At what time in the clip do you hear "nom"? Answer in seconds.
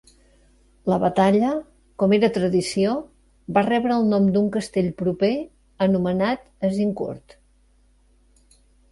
4.13-4.25